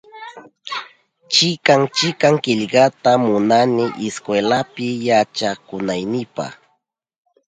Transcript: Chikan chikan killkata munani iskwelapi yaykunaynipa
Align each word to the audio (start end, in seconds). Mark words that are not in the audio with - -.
Chikan 1.33 1.81
chikan 1.97 2.35
killkata 2.43 3.11
munani 3.25 3.85
iskwelapi 4.07 4.85
yaykunaynipa 5.07 6.45